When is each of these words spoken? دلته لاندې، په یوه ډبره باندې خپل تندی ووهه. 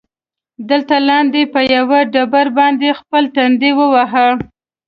دلته 0.69 0.95
لاندې، 1.07 1.41
په 1.53 1.59
یوه 1.75 1.99
ډبره 2.13 2.51
باندې 2.57 2.97
خپل 2.99 3.23
تندی 3.35 3.71
ووهه. 3.75 4.27